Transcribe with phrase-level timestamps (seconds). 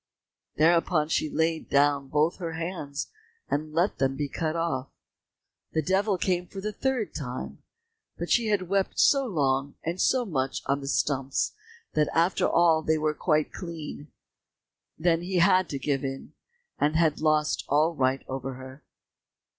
[0.55, 3.11] Thereupon she laid down both her hands,
[3.51, 4.89] and let them be cut off.
[5.73, 7.61] The devil came for the third time,
[8.17, 11.53] but she had wept so long and so much on the stumps,
[11.93, 14.11] that after all they were quite clean.
[14.97, 16.33] Then he had to give in,
[16.79, 18.83] and had lost all right over her.